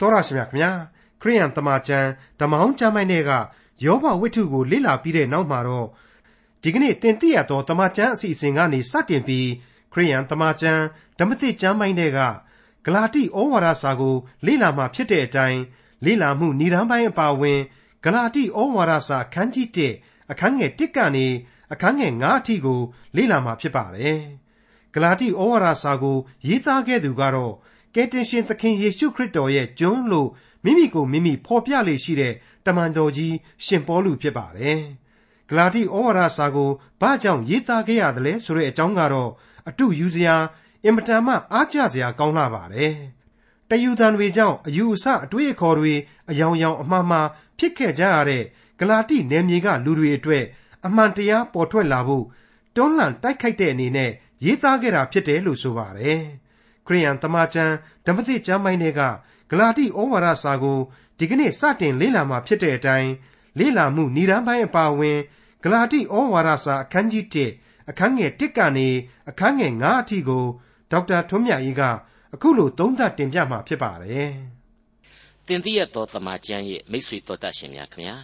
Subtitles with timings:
[0.00, 0.70] တော်ရရှိမြခင်ဗျာ
[1.20, 2.06] ခရိယန်တမန်ကျန်
[2.40, 3.30] ဓမ္မဟောင်းကျမ်းပိုင်းတွေက
[3.84, 5.88] ယောဘဝိတ္ထုကိုလေ့လာပြီးတဲ့နောက်မှာတော့
[6.62, 9.48] ဒီကနေ့တင်ပြရသောတမန်ကျန်အစီအစဉ်ကနေစတင်ပြီး
[9.92, 10.80] ခရိယန်တမန်ကျန်
[11.18, 12.20] ဓမ္မသစ်ကျမ်းပိုင်းတွေက
[12.84, 14.16] ဂလာတိဩဝါဒစာကို
[14.46, 15.60] လေ့လာမှဖြစ်တဲ့အတိုင်း
[16.04, 17.60] လေ့လာမှုဏ္ဍန်ပိုင်းအပါအဝင်
[18.04, 19.68] ဂလာတိဩဝါဒစာခန်းကြီး
[20.00, 21.26] 1အခန်းငယ်1ကနေ
[21.72, 22.80] အခန်းငယ်9အထိကို
[23.16, 24.20] လေ့လာမှဖြစ်ပါတယ်
[24.94, 27.54] ဂလာတိဩဝါဒစာကိုရေးသားခဲ့သူကတော့
[27.94, 30.28] ကယ်တင်ရှင်သခင်ယေရှုခရစ်တော်ရဲ့ကျွန်လို့
[30.64, 32.34] မိမိကိုမိမိဖော်ပြလေရှိတဲ့
[32.66, 34.78] တမန်တော်ကြီးရှင်ပေါလုဖြစ်ပါတယ်။
[35.48, 39.30] ဂလာတိဩဝါဒစာကိုဘာကြောင့်ရေးသားခဲ့ရသလဲဆိုတဲ့အကြောင်းကတော့
[39.68, 40.36] အတုယူစရာ
[40.84, 42.94] အင်မတန်မှအားကျစရာကောင်းလာပါတယ်။
[43.70, 45.94] တယူသန်တွေကြောင့်အယူအဆအတွေးအခေါ်တွေ
[46.30, 48.42] အယောင်ယောင်အမှားမှားဖြစ်ခဲ့ကြရတဲ့
[48.78, 50.44] ဂလာတိနယ်မြေကလူတွေအတွက်
[50.86, 52.24] အမှန်တရားပေါ်ထွက်လာဖို့
[52.76, 54.10] တွန်းလှန်တိုက်ခိုက်တဲ့အနေနဲ့
[54.44, 56.22] ရေးသားခဲ့တာဖြစ်တယ်လို့ဆိုပါတယ်။
[56.88, 57.72] ခရိယန်တမန်ကျန်
[58.06, 59.00] ဓမ္မသစ်ကျမ်းပိုင်းတွေက
[59.50, 60.78] ဂလာတိဩဝါဒစာကို
[61.18, 63.10] ဒီကနေ့စတင်လေ့လာမှာဖြစ်တဲ့အတိုင်း
[63.58, 65.18] လေ့လာမှုဏ္ဍန်ပိုင်းအပါအဝင်
[65.62, 67.24] ဂလာတိဩဝါဒစာအခန်းကြီး
[67.56, 68.88] 1အခန်းငယ်1ကနေ
[69.30, 70.44] အခန်းငယ်9အထိကို
[70.90, 71.82] ဒေါက်တာထွန်းမြတ်အေးက
[72.34, 74.30] အခုလိုသုံးသပ်တင်ပြမှာဖြစ်ပါတယ်။
[75.46, 78.16] တင်သိရသောတမန်ကျမ်းရဲ့မိတ်ဆွေတော်တတ်ရှင်များခင်ဗျာ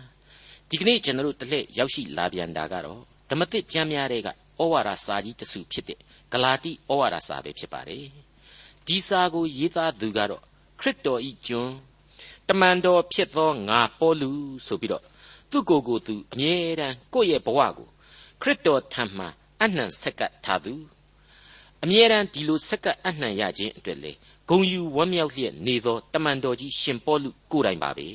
[0.68, 4.32] ဒီကနေ့ကျွန်တော်တို့တစ်လက်ရောက်ရှိလာပြန်တာကတော့ဓမ္မသစ်ကျမ်းများတွေကဩ
[4.72, 5.98] ဝါဒစာကြီးတစုဖြစ်တဲ့
[6.32, 8.06] ဂလာတိဩဝါဒစာပဲဖြစ်ပါတယ်။
[8.86, 10.42] ဒီစာကိုရေးသားသူကတော့
[10.80, 11.70] ခရစ်တော်ဤကျွန်
[12.48, 14.30] တမန်တော်ဖြစ်သောငါပေါလု
[14.66, 15.04] ဆိုပြီးတော့
[15.50, 17.88] သူ့ကိုယ်ကိုသူအမြဲတမ်းကိုယ့်ရဲ့ဘဝကို
[18.40, 19.26] ခရစ်တော်ထံမှ
[19.62, 20.74] အနှံဆက်ကပ်ထားသူ
[21.82, 24.12] အမြဲတမ်းဒီလိုဆက်ကပ်အနှံရခြင်းအတွက်လေ
[24.48, 28.08] ဂုံယူဝမ်းမြောက်လျက်နေသောတမန်တော်ကြီးရှင်ပေါလုကိုယ်တိုင်ပါပဲ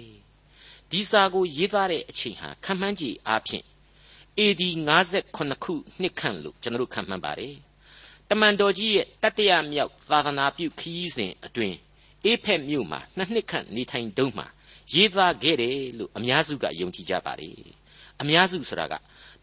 [0.92, 3.66] ဒီစာကိုရေးသားတဲ့အချိန်ဟာခံမှန်းကြည့်အားဖြင့်
[4.40, 4.62] AD
[5.08, 7.56] 58ခုနှစ်ခန့်လို့ကျွန်တော်တို့ခံမှန်းပါတယ်
[8.30, 11.78] တမန်တော်ကြီးရဲ့တတိယမြောက်သာသနာပြုခရီးစဉ်အတွင်း
[12.26, 14.48] အေဖက်မြို့မှာနှစ်နှစ်ခန့်နေထိုင်တုန်းမှာ
[14.94, 17.56] ရေးသားခဲ့တယ်လို့အများစုကယုံကြည်ကြပါတယ်
[18.22, 18.94] အများစုဆိုတာက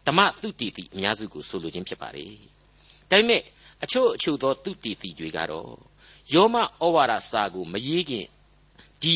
[0.07, 2.33] ဓမ္မသုတေသီအများစုကိုဆိုလိုခြင်းဖြစ်ပါတယ်
[3.09, 3.41] ဒါပေမဲ့
[3.83, 5.71] အချို့အချို့သောသုတေသီတွေကတော့
[6.33, 6.63] ယောမဩ
[6.95, 8.25] ဝါဒစာကိုမရေးခင်
[9.01, 9.15] ဒီ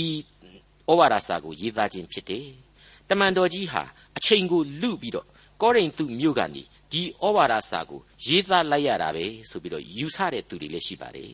[0.89, 2.47] ဩဝါဒစာကိုရေးသားခြင်းဖြစ်တယ်
[3.09, 3.83] တမန်တော်ကြီးဟာ
[4.17, 5.27] အချိန်ကိုလူပြီးတော့
[5.61, 11.33] ကောရိန္သုမြို့ကနေ ဒီဩဝါဒစာကိုရေးသားလိုက်ရတာပဲဆိုပြီးတော့ယူဆတဲ့သူတွေလည်းရှိပါတယ်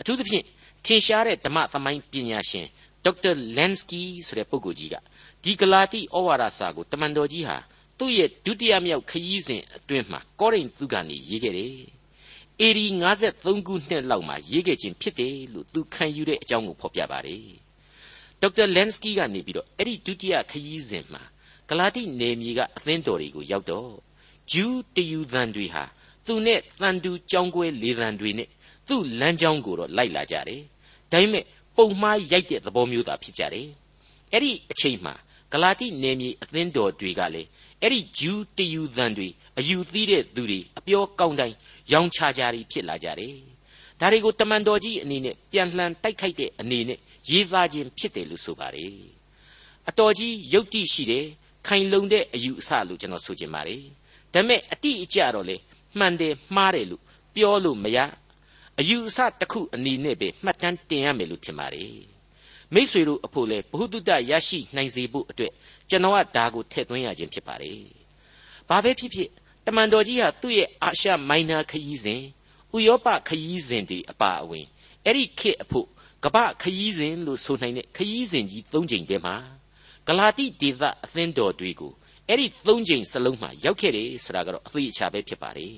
[0.00, 0.44] အထူးသဖြင့်
[0.84, 2.66] ထင်ရှားတဲ့ဓမ္မသမိုင်းပညာရှင်
[3.04, 4.96] ဒေါက်တာလန်စကီဆိုတဲ့ပုဂ္ဂိုလ်ကြီးက
[5.44, 7.56] ဒီဂလာတိဩဝါဒစာကိုတမန်တော်ကြီးဟာ
[7.98, 11.76] သူ့ရဲ့ဒုတိယမြောက်ခရီးစဉ်အတွင်းမှာကောရိန္သုကနေရေးခဲ့တယ်
[12.60, 12.86] အေဒီ
[13.26, 17.46] 53ခုနှစ်လောက်မှာရေးခဲ့ခြင်းဖြစ်တယ်လို့သူခံယူတဲ့အကြောင်းကိုဖော်ပြပါတယ်
[18.40, 21.22] ဒေါက်တာလန်စကီကနေပြီးတော့အဲ့ဒီဒုတိယခရီးစဉ်မှာ
[21.68, 23.90] ဂလာတိနယ်မြေကအသင်းတော်တွေကိုရောက်တော့
[24.52, 25.84] ဂျူးတယူသန်တွေဟာ
[26.26, 28.48] သူနဲ့တန်တူကြောင်းကွဲလေသံတွေနဲ့
[28.88, 30.60] သူ့လမ်းကြောင်းကိုတော့လိုက်လာကြတယ်။
[31.12, 31.44] ဒါပေမဲ့
[31.76, 33.68] ပုံမှားရိုက်တဲ့သဘောမျိုးသာဖြစ်ကြတယ်။
[34.32, 35.14] အဲ့ဒီအချိန်မှာ
[35.52, 37.48] ဂလာတိနယ်မြေအသင်းတော်တွေကလည်း
[37.82, 41.56] အဲ့ဒီဂျူးတယူသန်တွေအယူသီးတဲ့သူတွေအပြောကောင်းတိုင်း
[41.92, 43.34] ရောင်ချကြရီဖြစ်လာကြတယ်။
[44.00, 46.98] ဒါတွေကိုတမန်တော်ကြီးအနေနဲ့ပြန်လှန်တိုက်ခိုက်တဲ့အနေနဲ့
[47.30, 48.94] ရေးသားခြင်းဖြစ်တယ်လို့ဆိုပါတယ်။
[49.88, 51.26] အတော်ကြီးယုတ်တိရှိတယ်
[51.66, 53.82] ခိုင်လုံတဲ့အယူအဆလို့ကျွန်တော်ဆိုချင်ပါတယ်။
[54.32, 55.56] ဒါပေမဲ့အတိအကျတော့လေ
[55.98, 57.02] မှန်တယ်မှားတယ်လို့
[57.34, 57.98] ပြောလို့မရ
[58.80, 62.02] အယူအဆတစ်ခုအနေနဲ့ပဲမှတ်တမ်းတင်ရမယ်လို့ထင်ပါတယ်
[62.74, 65.52] မိษွေတို့အဖို့လဲဘ ഹു တုတရရှိနိုင်စေဖို့အတွက်
[65.90, 67.80] ကျွန်တော်ကဒါကိုထည့်သွင်းရခြင်းဖြစ်ပါတယ်
[68.68, 69.30] ဘာပဲဖြစ်ဖြစ်
[69.66, 72.22] တမန်တော်ကြီးဟာသူ့ရဲ့အာရှမိုင်နာခရီးစဉ်
[72.76, 74.66] ဥရောပခရီးစဉ်တွေအပါအဝင်
[75.04, 75.86] အဲ့ဒီခေတ်အဖို့
[76.24, 79.36] ကပ္ပခရီးစဉ်လို့ဆိုနိုင်တဲ့ခရီးစဉ်ကြီး၃ချိန်တည်းမှာ
[80.06, 81.92] ဂလာတိဒေသအသင်းတော်တွေကို
[82.28, 85.76] အဲ့ဒီသုံးချိန်စလုံးမှာရောက်ခဲ့တယ်ဆိုတာကတော့အသေးအချာပဲဖြစ်ပါတယ်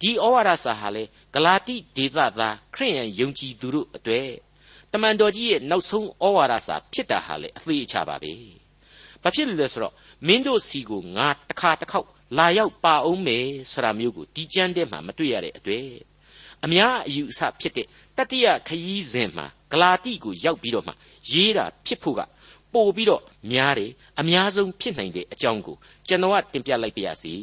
[0.00, 4.30] ဒီဩဝါဒစာဟာလေဂလာတိဒေသသားခရိယန်ယုံကြည်သူတို့အတွေ့
[4.92, 8.32] တမန်တော်ကြီးရဲ့နောက်ဆုံးဩဝါဒစာဖြစ်တာဟာလေအသေးအချာပါပဲ
[9.22, 9.94] ဘာဖြစ်လို့လဲဆိုတော့
[10.26, 12.08] မင်းတို့စီကိုငါတစ်ခါတစ်ခေါက်
[12.38, 15.88] လာရောက်ပါအောင်မယ်ဆိုတာမျိုးကိုဒီကျမ်းထဲမှာမတွေ့ရတဲ့အတွေ့
[16.64, 17.86] အများအယူအဆဖြစ်တဲ့
[18.16, 20.92] တတိယခရီးစဉ်မှာဂလာတိကိုရောက်ပြီးတော့မှ
[21.32, 22.20] ရေးတာဖြစ်ဖို့က
[22.74, 25.76] ပို့ပြီးတော့များတယ်အများဆုံးဖြစ်နိုင်တဲ့အကြောင်းကို
[26.08, 27.34] ကျွန်တော်ကတင်ပြလိုက်ပါရစေ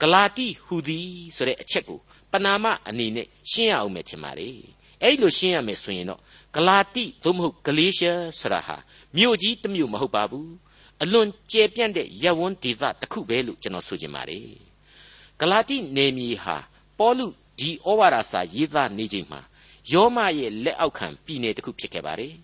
[0.00, 1.98] ဂလာတိဟူသည်ဆိုတဲ့အချက်ကို
[2.32, 4.48] ပနာမအနေနဲ့ရှင်းရအောင်မယ်ထင်ပါလေ
[5.02, 6.20] အဲ့လိုရှင်းရမယ်ဆိုရင်တော့
[6.54, 8.76] ဂလာတိသို့မဟုတ်ဂလေးရှားဆိုတာဟာ
[9.16, 10.50] မြို့ကြီးတစ်မြို့မဟုတ်ပါဘူး
[11.02, 14.48] အလွန်ကျယ်ပြန့်တဲ့ရပ်ဝန်းဒေသတစ်ခုပဲလို့ကျွန်တော်ဆိုချင်ပါတယ်
[15.40, 16.56] ဂလာတိနယ်မြေဟာ
[16.98, 17.26] ပေါလု
[17.58, 19.40] ဒီဩဝါဒစာရေးသားနေချိန်မှာ
[19.92, 22.34] ယောမရဲ့လက်အောက်ခံပြည်နယ်တစ်ခုဖြစ်ခဲ့ပါတယ်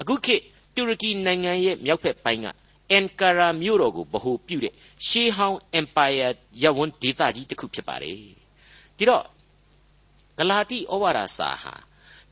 [0.00, 0.42] အခုခေတ်
[0.74, 2.46] တူရကီနိုင်ငံရဲ့မြောက်ဘက်ပိုင်းက
[2.90, 4.74] အန်ကာရာမြို့တော်ကိုဗဟိုပြုတဲ့
[5.06, 6.28] ရှေးဟောင်းအင်ပါယာ
[6.62, 8.16] ရပ်ဝန်းဒေသကြီးတစ်ခုဖြစ်ပါတယ်
[8.96, 9.24] ဒီတော့
[10.38, 11.74] ဂလာတိဩဝါဒစာဟာ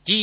[0.07, 0.19] ဒီ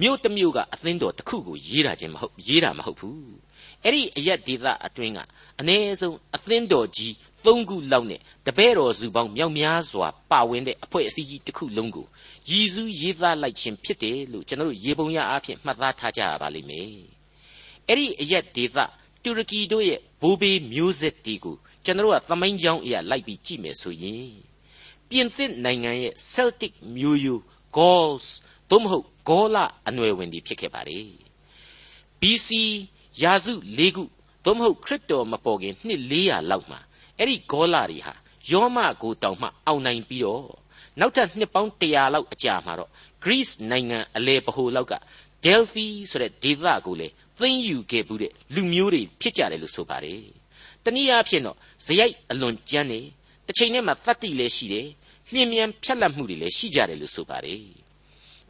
[0.00, 3.34] မြို့တစ်မြို့ကအသင်းတော်တစ်ခုကိုရေးတာချင်းမဟုတ်ရေးတာမဟုတ်ဘူး
[3.82, 5.18] အဲ့ဒီအရက်ဒေသအတွင်းက
[5.60, 7.12] အ ਨੇ ဆုံးအသင်းတော်ကြီး
[7.44, 12.06] ၃ခုလောက်နဲ့တပည့်တော်စုပေါင်းမြောက်များစွာပါဝင်တဲ့အဖွဲ့အစည်းကြီးတစ်ခုလုံးကို
[12.50, 17.13] ရည်စူးရေးသားလိုက်ခြင်းဖြစ်တယ်လို့ကျွန်တော်တို့ရေပုံရအားဖြင့်မှတ်သားထားကြရပါလိမ့်မယ်
[17.88, 18.78] အဲ့ဒီအရက်ဒေသ
[19.22, 24.32] တူရကီတို့ရဲ့ဘိုးဘေးမျိုးဆက်တီကိုကျွန်တော်တို့ကသမိုင်းကြောင်းအရာလိုက်ပြီးကြည့်မယ်ဆိုရင်
[25.08, 27.40] ပြင်သစ်နိုင်ငံရဲ့ Celtic မျိုးရိုး
[27.76, 28.26] Gauls
[28.70, 29.56] သို့မဟုတ်ဂေါလ
[29.88, 31.00] အနွယ်ဝင်တွေဖြစ်ခဲ့ပါလေ
[32.20, 32.48] BC
[33.22, 34.04] ရာစု၄ခု
[34.44, 36.80] သို့မဟုတ်ခရစ်တော်မပေါ်ခင်နှစ်400လောက်မှာ
[37.18, 38.14] အဲ့ဒီဂေါလတွေဟာ
[38.50, 40.48] ယောမကိုတောင်မှအောင်နိုင်ပြီးတော့
[41.00, 42.90] နောက်ထပ်နှစ်ပေါင်း100လောက်အကြာမှာတော့
[43.24, 44.94] Greece နိုင်ငံအလဲပဟိုလောက်က
[45.44, 47.08] Delphi ဆိုတဲ့ဒေသကိုလေ
[47.38, 50.22] သိမ်းယူခဲ့ဘူးတဲ့လူမျိုးတွေဖြစ်ကြတယ်လို့ဆိုပါတယ်
[50.84, 53.00] တနည်းအားဖြင့်တော့ဇယိုက်အလွန်ကြမ်းနေ
[53.46, 54.88] တစ်ချိန်နဲ့မှသတ္တိလည်းရှိတယ်
[55.32, 57.60] လျင်မြန်ဖြတ်လက်မှုတွေလည်းရှိကြတယ်လို့ဆိုပါတယ်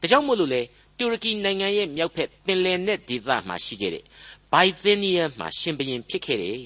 [0.00, 0.62] ဒါကြောင့်မို့လို့လေ
[0.98, 4.04] တူရကီနိုင်ငံရဲ့မြောက်ဖက်ပင်လယ်နက်ဒေသမှာရှိခဲ့တဲ့
[4.52, 6.60] ဘိုင်သင်းနီးယားမှာရှင်ဘရင်ဖြစ်ခဲ့တဲ့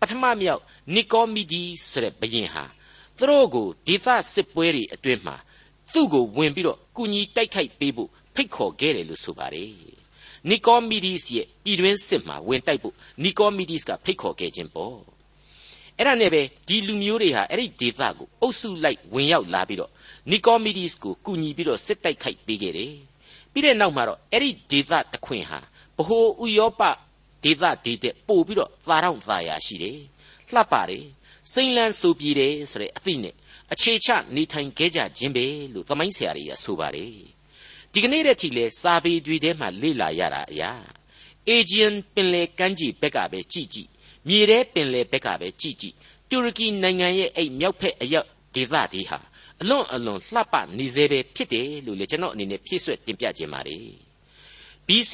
[0.00, 0.62] ပထမမြောက်
[0.94, 2.64] နီကောမီဒီဆိုတဲ့ဘရင်ဟာ
[3.16, 5.36] သူတို့ကိုဒေသစစ်ပွဲတွေအတွင်းမှာ
[5.92, 10.01] သူ့ကိုဝင်ပြီးတော့ကုညီတိုက်ခိုက်ပေးဖို့ဖိတ်ခေါ်ခဲ့တယ်လို့ဆိုပါတယ်
[10.50, 14.96] နီကောမီဒီစ်ရဲ့ပြည်တွင်းစစ်မှာဝင်တိုက်ဖို့နီကောမီဒီစ်ကဖိတ်ခေါ်ခဲ့ခြင်းပေါ့
[15.98, 19.90] အဲ့ဒါနဲ့ပဲဒီလူမျိုးတွေဟာအဲ့ဒီဒေသကိုအုပ်စုလိုက်ဝင်ရောက်လာပြီးတော့
[20.30, 22.94] နီကောမီဒီစ်ကိုကူညီပြီးတော့စစ်တိုက်ခိုက်ပေးခဲ့တယ်
[23.52, 25.58] ပြီးတဲ့နောက်မှာတော့အဲ့ဒီဒေသတခွင်ဟာ
[25.96, 26.82] ဘ ਹੁ ဥရောပ
[27.44, 29.98] ဒေသဒေတဲ့ပို့ပြီးတော့သာတော့သာယာရှိတယ်
[30.54, 31.04] လှပတယ်
[31.52, 33.34] စိမ့်လန်းဆိုပြေတယ်ဆိုတဲ့အသိနဲ့
[33.72, 35.44] အခြေချနေထိုင်ခဲ့ကြခြင်းပဲ
[35.74, 37.14] လို့သမိုင်းဆရာတွေကဆိုပါတယ်
[37.94, 40.70] ဒီကနေ့တည်းထိလဲစာပေတွေထဲမှာလေ့လာရတာအရာ
[41.48, 43.88] အေဂျီယန်ပင်လယ်ကမ်းခြေဘက်ကပဲကြည့်ကြည့်
[44.28, 45.94] မြေထဲပင်လယ်ဘက်ကပဲကြည့်ကြည့်
[46.30, 49.18] တူရကီနိုင်ငံရဲ့အဲ့မြောက်ဖက်အရောက်ဒေသတွေဟာ
[49.60, 53.86] အလွန်အလွန်လှပနေစေပဲဖြစ်တယ်လို့လေကျွန်တော်အနေနဲ့ဖြည့်ဆွတ်တင်ပြခြင်းပါတယ်
[54.86, 55.12] BC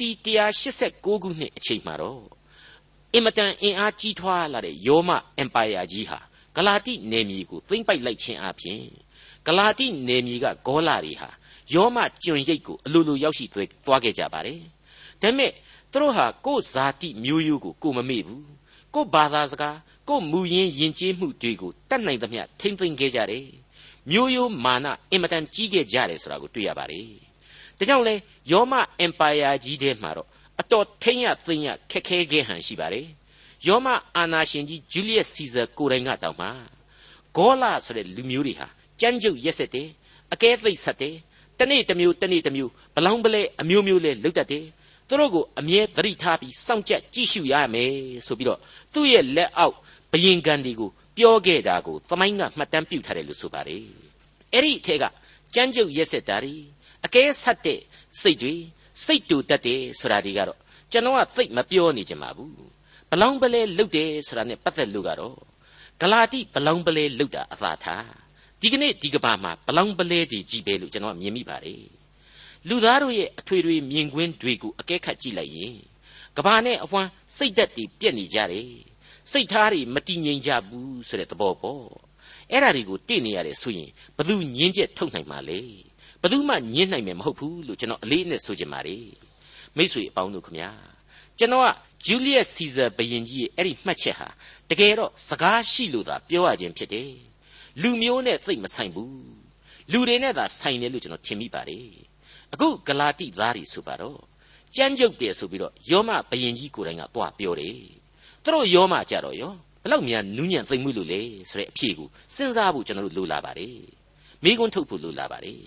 [0.59, 2.23] 189ခုနှစ်အချိန်မှာတော့
[3.13, 6.19] အင်မတန်အင်အားကြီးထွားလာတဲ့ယောမအင်ပါယာကြီးဟာ
[6.55, 8.83] ဂလာတိနယ်မြေကိုသိမ့်ပိုက်လိုက်ခြင်းအပြင်
[9.45, 11.29] ဂလာတိနယ်မြေကဂေါလာတွေဟာ
[11.73, 14.59] ယောမကျွန်ရိပ်ကိုအလိုလိုရောက်ရှိသွားခဲ့ကြပါတယ်။
[15.21, 15.51] ဒါပေမဲ့
[15.91, 18.43] သူတို့ဟာကိုယ်ဇာတိမျိုးရိုးကိုကိုမမေ့ဘူး။
[18.93, 19.77] ကိုယ်ဘာသာစကား
[20.09, 23.45] ကိုယ်မူရင်းယဉ်ကျေးမှုတွေကိုတတ်နိုင်သမျှထိမ့်သိမ့်ခဲ့ကြတယ်။
[24.11, 27.07] မျိုးရိုးမာနအင်မတန်ကြီးခဲ့ကြတယ်ဆိုတာကိုတွေ့ရပါတယ်။
[27.77, 28.15] ဒါကြောင့်လဲ
[28.51, 30.27] ယောမအင်ပါယာကြီးထဲမှာတော့
[30.59, 33.07] အတော်ထိမ့်ရသိမ့်ရခက်ခဲခဲ့ဟန်ရှိပါတယ်။
[33.67, 36.47] ယောမအာနာရှင်ကြီးဂျူလီယက်စီဇာကိုယ်တိုင်ကတောင်မှ
[37.35, 38.67] ဂေါလာဆိုတဲ့လူမျိုးတွေဟာ
[39.01, 39.89] ကြမ်းကြုတ်ရက်ဆက်တယ်
[40.33, 41.15] အကဲသိပ်ဆက်တယ်
[41.59, 44.65] တနေ့တစ်မျိုးတနေ့တစ်မျိုးဘလောင်းပလဲအမျိုးမျိုးလဲလုတ်တတ်တယ်
[45.07, 47.93] သူတို့ကိုအမြဲသတိထားပြီးစောင့်ကြက်ကြည့်ရှုရမယ်
[48.27, 48.59] ဆိုပြီးတော့
[48.93, 49.75] သူ့ရဲ့လက်အောက်
[50.11, 53.83] ဘယင်ကန်တွေကိုပြောခဲ့တာကိုသမိုင်းကမှတ်တမ်းပြုထားတယ်လို့ဆိုပါတယ်
[54.53, 55.05] အဲ့ဒီအထက်က
[55.55, 56.55] ကြမ်းကြုတ်ရက်ဆက်တာတွေ
[57.05, 57.79] အကဲဆက်တဲ့
[58.21, 58.53] စိတ်တွေ
[59.05, 60.59] စိတ်တူတတ်တယ်ဆိုတာတွေကတော့
[60.91, 62.53] ကျွန်တော်ကသိမပြောနေကြမှာဘူး
[63.09, 65.37] ဘလောင်းပလဲလုတ်တယ်ဆိုတာနဲ့ပတ်သက်လို့ကတော့
[66.01, 68.18] ဂလာတိဘလောင်းပလဲလုတ်တာအသာထား
[68.61, 71.83] ဒီကနေ့ဒီကဘာမှာဘလောင်းပလဲတွေကြည့်ပဲလို့ကျွန်တော်မြင်မိပါတယ်
[72.67, 75.75] လူသားတို့ရဲ့အထွေထွေမြင်ကွင်းတွေကိုအကဲခတ်ကြည့်လိုက်ရင်
[76.37, 78.71] ကဘာနဲ့အဝမ်းစိတ်သက်တွေပြက်နေကြတယ်
[79.31, 81.85] စိတ်ထားတွေမတည်ငြိမ်ကြဘူးဆိုတဲ့သဘောပေါ့
[82.51, 85.59] အဲ့ဒါတွေကိုတင့်နေရတယ်ဆိုရင်ဘသူညင်းချက်ထုတ်နိုင်မှာလဲ
[86.21, 89.05] ဘသူမှညင်းနိုင်မယ်မဟုတ်ဘူးလို့ကျွန်တော်အလေးနဲ့ဆိုချင်ပါတယ်
[89.77, 90.69] မိတ်ဆွေအပေါင်းတို့ခမညာ
[91.39, 91.67] ကျွန်တော်က
[92.05, 94.27] ဂျူလီယက်စီဇာဘရင်ကြီးရဲ့အဲ့ဒီမှတ်ချက်ဟာ
[94.69, 97.28] တကယ်တော့စကားရှိလို့သာပြောရခြင်းဖြစ်တယ်
[97.81, 99.13] လူမျိုးနဲ့သိမဆိုင်ဘူး
[99.91, 101.87] လူတွေနဲ့သာဆိုင်တယ်လို့ကျွန်တော်ထင်မိပါတယ်
[102.53, 104.19] အခုဂလာတိသားတွေဆိုပါတော့
[104.75, 107.77] ကြမ်းကြုတ်တယ်ဆိုပြီးတော့ယောမဘယင်ကြီးကိုယ်တိုင်ကသွားပြောတယ်
[108.43, 113.77] သူတို့ယောမကြတော့ရောဘလောက်များနူးညံ့သိမ့်မှုလို့လဲဆိုတဲ့အဖြေကိုစဉ်းစားဖို့ကျွန်တော်တို့လိုလာပါတယ်
[114.43, 115.61] မိကွန်းထုတ်ဖို့လိုလာပါတယ်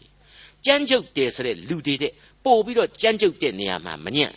[0.66, 2.12] ကြမ်းကြုတ်တယ်ဆိုတဲ့လူတွေတဲ့
[2.44, 4.32] ပို့ပြီးတော့ကြမ်းကြုတ်တဲ့နေရာမှာမညံ့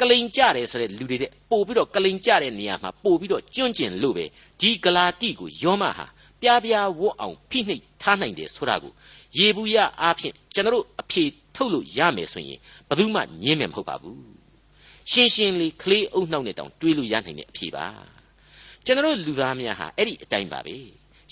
[0.00, 4.24] ကလိန်ကြတယ်ဆိုတဲ့လူတွေတဲ့ပို့ပြီးတော့ကလိန်ကြတဲ့နေရာမှာပို့ပြီးတော့ကျွန့်ကျင်လို့ပဲ
[4.60, 6.06] ဒီဂလာတိကိုယောမဟာ
[6.42, 8.92] ပြားပြားဝတ်အောင်ဖိနှိပ်ထားနိုင်တယ်ဆိုတာကို
[9.38, 11.24] ရေဘူးရအားဖြင့်ကျွန်တော်တို့အဖြေ
[11.54, 14.20] ထုတ်လို့ရမယ်ဆိုရင်ဘယ်သူမှညင်းမယ်မဟုတ်ပါဘူး
[15.10, 17.86] ရှင်းရှင်းလေးကလေးအုပ်နှောက်နဲ့တောင်တွေးလို့ရနိုင်တဲ့အဖြေပါ
[18.84, 20.76] ကျွန်တော်တို့လူသားများဟာအဲ့ဒီအတိုင်းပါပဲ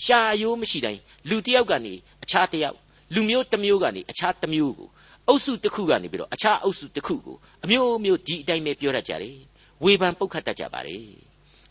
[0.05, 1.93] ရှာအယိုးမရှိတိုင်းလူတစ်ယောက်ကနေ
[2.23, 2.77] အခြားတစ်ယောက်
[3.13, 4.89] လူမျိုးတစ်မျိုးကနေအခြားတစ်မျိုးကို
[5.27, 9.37] အုပ်စုတစ်ခုကနေပြီးတော့အခြားအုပ်စုတစ်ခုကိုအမျိုးမျိုးဒီအတိုင်းပဲပြောတတ်ကြတယ်
[9.83, 11.05] ဝေဖန်ပုတ်ခတ်တတ်ကြပါတယ်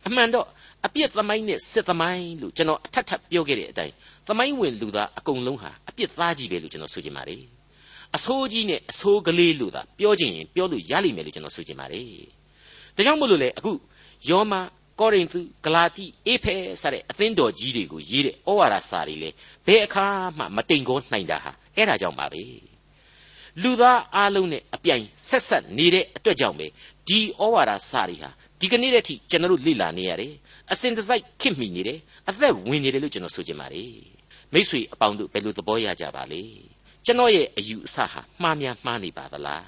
[0.06, 0.46] အမှန်တော့
[0.86, 3.92] အပြစ်သမိုင်းနဲ့စစ်သမိုင်းလို့ကျွန်တော်အထက်ထပ်ပြောခဲ့တဲ့အတိုင်း
[4.28, 7.42] သမိုင်းဝင်လူသားအကုန်လုံးဟာအပြစ်သားကြီးပဲလို့ကျွန်တော်ဆိုချင်ပါတယ်
[8.16, 12.06] အဆိုးကြီးနဲ့အဆိုးကလေးလို့သာပြောချင်ရင်ပြောလို့ရလိမ့်မယ်လို့ကျွန်တော်ဆိုချင်ပါတယ်
[12.96, 13.72] ဒါကြောင့်မို့လို့လေအခု
[14.28, 14.52] ယောမ
[15.00, 19.30] ကောရိန္သုဂလာတိအေဖဲစတဲ့အသင်းတော်ကြီးတွေကိုရေးတဲ့ဩဝါဒစာတွေလေ
[19.66, 20.06] ဘယ်အခါ
[20.38, 22.42] မှမတိမ်ကောနိုင်တာဟာအဲ့ဒါကြောင့်ပါပဲ
[23.62, 26.66] လူသားအလုံးနဲ့အပြိုင်ဆက်ဆက်နေတဲ့အတွက်ကြောင့်ပဲ
[27.08, 30.32] ဒီဩဝါဒစာတွေဟာဒီကနေ့တည်းထိကျွန်တော်တို့လေ့လာနေရတယ်
[30.72, 33.92] အစဉ်တစိုက်ခင်မိနေတယ်အသက်ဝင်နေတယ်လို့ကျွန်တော်ဆိုချင်ပါတယ်
[34.52, 36.42] မိษွေအပေါင်းတို့ဘယ်လိုသဘောရကြပါလဲ
[37.04, 39.64] ကျွန်တော်ရဲ့အယူအဆဟာမှားများမှားနေပါသလား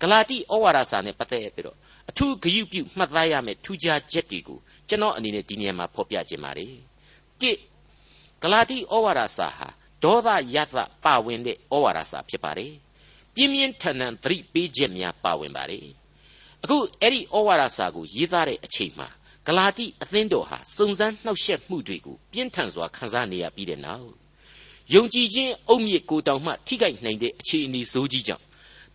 [0.00, 1.76] ဂလာတိဩဝါဒစာနဲ့ပတ်သက်ပြီးတော့
[2.10, 4.58] အထူးဂရုပြုမှတ်သားရမယ့်ထူးခြားချက်တွေကို
[4.88, 6.74] ကျွန်တော်အနေနဲ့ဒီနေရာမှာဖော်ပြခြင်းပါတယ်
[7.40, 7.50] တိ
[8.42, 9.68] ဂလာတိဩဝါဒစာဟာ
[10.04, 10.72] ဒေါသယသ
[11.04, 12.72] ပါဝင်တဲ့ဩဝါဒစာဖြစ်ပါတယ်
[13.34, 15.86] ပြင်းပြင်းထန်ထန်သတိပေးချက်များပါဝင်ပါတယ်
[16.62, 19.08] အခုအဲ့ဒီဩဝါဒစာကိုရေးသားတဲ့အချိန်မှာ
[19.46, 24.12] ဂလာတိအသင်းတော်ဟာစုံစမ်းနှောက်ယှက်မှုတွေကိုပြင်းထန်စွာခံစားနေရပြီးတဲ့နောက်
[24.94, 28.44] ယုံကြည်ခြင်းအုတ်မြစ်ကိုတောင်မှထိခိုက်နိုင်တဲ့အခြေအနေဆိုးကြီးကြောင့်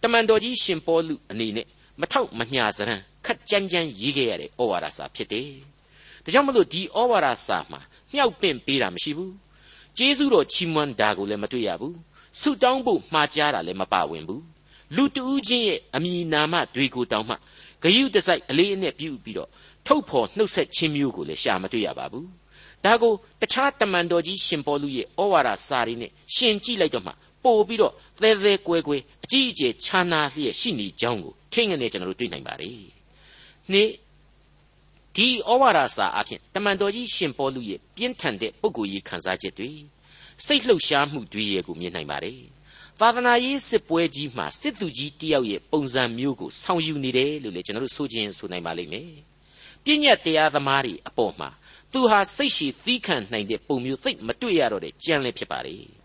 [0.02, 1.68] တမန်တော်ကြီးရှင်ပေါလုအနေနဲ့
[2.00, 5.50] မထောက်မညာစရန်ခက်ကြမ်းကြမ်းရေးခဲ့ရတဲ့ဩဝါဒစာဖြစ်တယ်။
[6.24, 7.80] ဒါကြောင့်မလို့ဒီဩဝါဒစာမှာ
[8.14, 9.32] မြောက်ပင့်ပေးတာမရှိဘူး။
[9.98, 11.96] ကျေးဇူးတော်ချီးမွမ်းတာကိုလည်းမတွေ့ရဘူး။
[12.40, 14.42] ဆုတောင်းဖို့မှားကြားတာလည်းမပါဝင်ဘူး။
[14.96, 17.36] လူတူးချင်းရဲ့အမိနာမတွေကိုတောင်မှ
[17.84, 19.50] ဂယုတစိုက်အလေးအနက်ပြုပြီးတော့
[19.88, 22.26] ထုတ်ဖော်နှုတ်ဆက်ခြင်းမျိုးကိုလည်းရှာမတွေ့ရပါဘူး။
[22.86, 27.12] ဒါကိုတခြားတမန်တော်ကြီးရှင်ပေါလုရဲ့ဩဝါဒစာရင်းနဲ့ရှင်ကြည့်လိုက်တော့မှ
[27.44, 32.80] ပို့ပြီးတော့သဲသဲကွဲကွဲအကြီးအကျယ်ခြားနာလျက်ရှိနေကြောင်းကိုထင်ငနေကျွန်တော်တို့တွေ့နိုင်ပါတယ်။
[33.72, 33.90] နေ့
[35.16, 39.72] ဒီဩဝါဒစာအဖြစ်တမန်တော်ကြီးရှင်ပေါလုရဲ့ပြင်းထန်တဲ့ပုဂ္ဂိုလ်ရေးခံစားချက်တွေ
[40.46, 42.40] စိတ်လှုပ်ရှားမှုတွေရဲ့ကိုမြင်နိုင်ပါတယ်။
[43.00, 49.10] သာသနာရေးစစ်ပွဲကြီးမှာစစ်သူကြီးတယောက်ရဲ့ပုံစံမျိုးကိုဆောင်ယူနေတယ်လို့လည်းကျွန်တော်တို့ဆိုခြင်းဆိုနိုင်ပါလိမ့်မယ်။
[49.84, 51.50] ပြည့်ညတ်တရားသမားတွေအပေါ်မှာ
[51.94, 55.78] သူဟာစိတ်ရှိသီးခံနိုင်တဲ့ပုံမျိုးသိမတွေ့ရတော့တဲ့ကြံလည်းဖြစ်ပါလေ။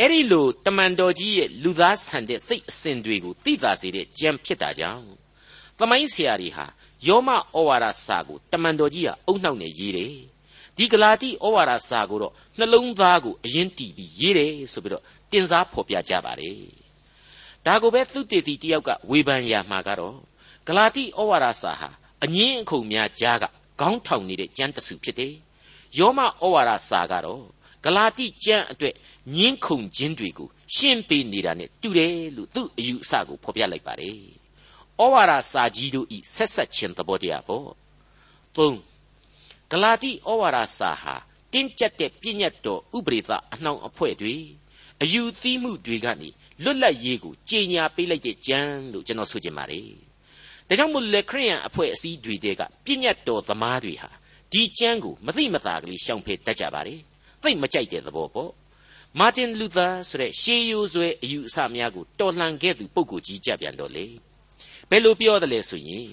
[0.00, 5.06] အဲ့ဒီလိုတမန်တော်ကြီးရဲ့လူသားဆန်တဲ့စိတ်အစဉ်တွေကိုသိသာစေတဲ့ကြံဖြစ်တာကြောင့်
[5.78, 6.66] သမိုင်းဆရာတွေဟာ
[7.06, 10.14] ယောမဩဝါဒစာကိုတမန်တော်ကြီးကအုံနှောက်နဲ့ရေးတယ်
[10.76, 16.56] ဒီဂလာတိဩဝါဒစာကိုတော့နှလုံးသားကိုအရင်တီးပြီးရေးတယ်ဆိုပြီးတော့တင်စားဖော်ပြကြပါတယ်
[17.66, 20.16] ဒါကိုပဲသုတေသီတယောက်ကဝေဖန်ရမှာကတော့
[20.66, 21.90] ဂလာတိဩဝါဒစာဟာ
[22.26, 23.44] အငင်းအခုံများကြားက
[23.80, 25.34] ခေါင်းထောင်နေတဲ့ကျမ်းတစုဖြစ်တယ်
[25.98, 27.44] ယောမဩဝါဒစာကတော့
[27.84, 28.94] ဂလာတိကျမ်းအတွက်
[29.36, 34.18] ညင်းခုန်ခြင်းတွေကိုရှင်းပေးနေတာနဲ့တူတယ်လို့သူ့အယူအဆကိုဖော်ပြလိုက်ပါတယ်
[35.00, 37.68] ဩဝါဒစာကြီးတို့ဤဆက်ဆက်ခြင်းသဘောတရားပေါ့
[38.56, 38.74] ၃
[39.70, 41.14] ဂလာတိဩဝါဒစာဟာ
[41.52, 44.34] တင်းကျပ်တဲ့ပြည့်ညတ်တော်ဥပရိသအနှောင်အဖွဲ့တွေ
[45.02, 46.28] အယူသီးမှုတွေကနေ
[46.62, 48.60] လွတ်လပ်ရေးကိုကြေညာပေးလိုက်တဲ့ကြံ
[48.92, 50.05] လို့ကျွန်တော်ဆိုချင်ပါတယ်
[50.68, 54.10] ဒါကြောင့်မို့လေခရိယန်အဖွဲ့အစည်းတွေတဲကပြည့်ညတ်တော်သမားတွေဟာ
[54.52, 57.00] ဒီကြံကိုမသိမသာကလေးရှောင်ဖယ်တတ်ကြပါတယ်
[57.42, 58.50] သိမကြိုက်တဲ့သဘောပေါ့
[59.20, 64.06] မာတင်လူသာဆိုတဲ့ရှေးရိုးဆွဲအယူအဆများကိုတော်လှန်ခဲ့သူပုဂ္ဂိုလ်ကြီးကြပြန်တော့လေ
[64.90, 66.08] ဘယ်လိုပြောတယ်လဲဆိုရင်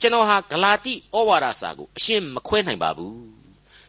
[0.00, 3.16] ကျွန်တော်ဟာဂလာတိဩဝါဒစာကိုအရှင်းမခွဲနိုင်ပါဘူး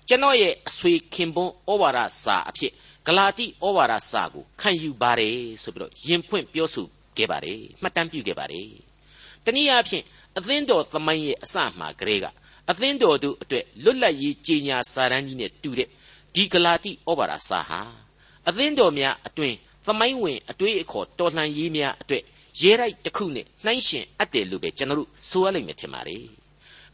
[0.08, 2.72] ကျွန်တော်ရဲ့အဆွေခင်ပွန်းဩဝါဒစာအဖြစ်
[3.08, 6.88] ဂလာတိဩဝါဒစာကိုခံယူပါတယ်ဆိုပြီးတော့ယင်ဖွင့်ပြောဆို
[7.18, 8.87] ခဲ့ပါတယ်မှတ်တမ်းပြုခဲ့ပါတယ်
[9.48, 10.04] တနည်းအားဖြင့်
[10.38, 12.26] အသင်းတော်သမိုင်းရဲ့အစမှကလေးက
[12.70, 15.90] အသင်းတော်တို့အတွက်လွတ်လပ်ရေးကြီးညာစာတန်းကြီးနဲ့တူတဲ့
[16.34, 17.80] ဒီဂလာတိဩဝါဒစာဟာ
[18.48, 19.54] အသင်းတော်များအတွင်
[19.88, 22.24] သမိုင်းဝင်အတွေ့အခေါ်တော်လှန်ရေးများအတွက်
[22.62, 26.24] ရဲတိုက်တစ်ခုနဲ့နှိုင်းရှင်အပ်တယ်လို့ပဲကျွန်တော်တို့ဆိုရလိမ့်မယ်ထင်ပါတယ်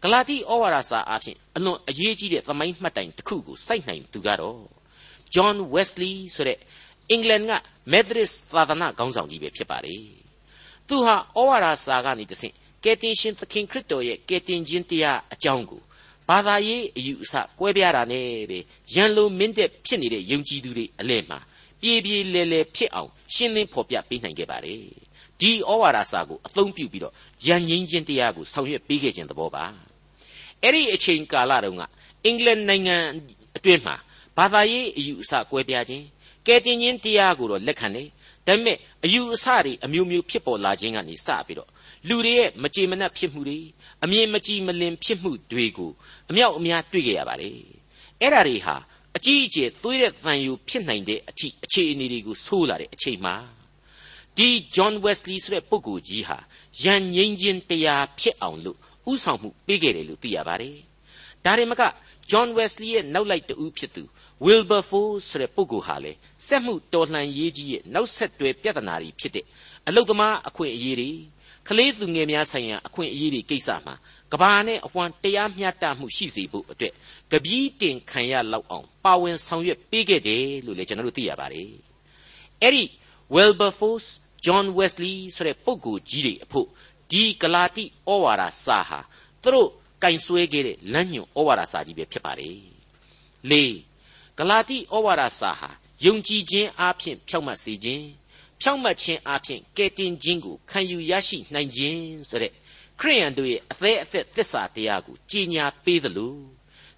[0.01, 4.61] ဂလာတိဩဝါဒစာအဖြစ်အလွန်အရေးကြီးတဲ့သမိုင်းမှတ်တိုင်တစ်ခုကိုစိုက်နိုင်သူကတော့
[5.33, 6.59] John Wesley ဆိုတဲ့
[7.09, 7.51] အင်္ဂလန်က
[7.93, 10.22] Methodist သာသနာခေါင်းဆောင်ကြီးပဲဖြစ်ပါတယ်
[10.87, 15.81] သူဟာဩဝါဒစာကနေတဆင့်ကယ်တင်ရှင်သခင်ခရစ်တော်ရဲ့ကယ်တင်ခြင်းတရားအကြောင်းကို
[16.29, 18.59] ဘာသာရေးအယူအဆကွဲပြားတာနဲ့ပဲ
[18.93, 21.39] ရန်လိုမင်းတဲ့ဖြစ်နေတဲ့ယုံကြည်သူတွေအလဲမှာ
[21.81, 24.79] ပြေးပြေးလဲလဲဖြစ်အောင်ရှင်းလင်းဖော်ပြပေးနိုင်ခဲ့ပါတယ်
[25.39, 27.13] ဒီဩဝါဒစာကိုအသုံးပြုပြီးတော့
[27.47, 29.63] ယဉ်ငင်းခြင်းတရားကိုဆောင်ရွက်ပေးခဲ့ခြင်းသဘောပါ
[30.61, 31.83] အဲ့ဒီအချိန်ကာလတုန်းက
[32.25, 32.95] အင်္ဂလန်နိုင်ငံ
[33.57, 33.95] အတွင်းမှာ
[34.37, 36.05] ဘာသာရေးအယူအဆကွဲပြားခြင်း
[36.47, 38.07] ကဲတင်ခြင်းတရားကိုတော့လက်ခံတယ်
[38.47, 41.69] ဒါပေမဲ့အယူအဆတွေအမျိုးမျိုးဖြစ်ပေါ်လာခြင်းကနေစပြီးတော့
[42.07, 43.59] လူတွေရဲ့မကြေမနက်ဖြစ်မှုတွေ
[44.03, 45.91] အမြင်မကြည်မလင်ဖြစ်မှုတွေကို
[46.29, 47.57] အမြောက်အများတွေ့ကြရပါတယ်
[48.21, 48.75] အဲ့ဒါတွေဟာ
[49.17, 53.35] အကြီးအကျယ်သွေးတဲ့တန်ယူဖြစ်နိုင်တဲ့အထိအခြေအနေတွေကိုဆိုးလာတဲ့အချိန်မှာ
[54.37, 56.37] ဒီဂျွန်ဝက်စလီဆိုတဲ့ပုဂ္ဂိုလ်ကြီးဟာ
[56.83, 58.77] ယဉ်ငိမ့်ခြင်းတရားဖြစ်အောင်လို့
[59.11, 60.77] ဥဆောင်မှုပေးခဲ့တယ်လို့သိရပါတယ်။
[61.45, 61.81] ဒါရင်မက
[62.31, 64.03] ဂျွန်ဝက်စလီရဲ့နောက်လိုက်တူဖြစ်သူ
[64.45, 66.11] Wilberforce ဆိုတဲ့ပုဂ္ဂိုလ်ဟာလေ
[66.47, 69.45] စက်မှုတော်လှန်ရေးကြီးရဲ့နောက်ဆက်တွဲပြဿနာတွေဖြစ်တဲ့
[69.87, 71.11] အလုသမားအခွင့်အရေးတွေ
[71.69, 73.95] ကလေးသူငယ်များဆိုင်ရာအခွင့်အရေးတွေကိစ္စမှာ
[74.31, 76.93] ကဘာနဲ့အဝမ်းတရားမျှတမှုရှိစေဖို့အတွက်
[77.31, 81.71] ကပီးတင်ခံရလောက်အောင်ပါဝင်ဆောင်ရွက်ပေးခဲ့တယ်လို့လည်းကျွန်တော်တို့သိရပါတယ်။
[82.61, 82.83] အဲ့ဒီ
[83.35, 84.09] Wilberforce
[84.45, 86.67] John Wesley ဆိုတဲ့ပုဂ္ဂိုလ်ကြီးတွေအဖို့
[87.11, 88.99] ဒီဂလာတိဩဝါဒစာဟာ
[89.43, 89.69] သူတို့
[90.03, 92.57] ကင်ဆွဲခဲ့တဲ့လမ်းညွန်ဩဝါဒစာကြီးပဲဖြစ်ပါတယ်။
[93.51, 93.53] ၄
[94.37, 95.69] ဂလာတိဩဝါဒစာဟာ
[96.05, 98.05] ယုံကြည်ခြင်းအပြင်ဖြောက်မှတ်စေခြင်း
[98.61, 102.51] ဖြောင့်မတ်ခြင်းအပြင်ကယ်တင်ခြင်းကိုခံယူရရှိနိုင်ခြင်းဆိုတဲ့
[102.99, 106.35] ခရိယန်တို့ရဲ့အသေးအသက်သစ္စာတရားကိုကြီးညာပေးသလို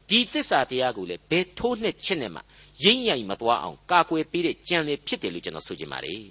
[0.09, 2.41] ဒီသစ္စာတရားကိုလည်းဘယ်ထိုးနှစ်ချက်နဲ့မှ
[2.83, 6.23] ရိမ့်ရိုင်မသွားအောင်ကာကွယ်ပေးတဲ့ကြံလေဖြစ်တယ်လို့ကျွန်တော်ဆိုချင်ပါတယ်